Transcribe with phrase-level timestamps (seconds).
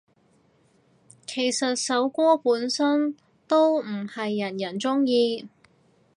[1.27, 3.15] 其實首歌本身
[3.47, 5.47] 都唔係人人鍾意